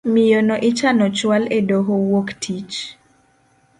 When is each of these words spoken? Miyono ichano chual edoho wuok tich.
Miyono 0.13 0.55
ichano 0.69 1.05
chual 1.17 1.43
edoho 1.57 1.93
wuok 2.07 2.27
tich. 2.43 2.75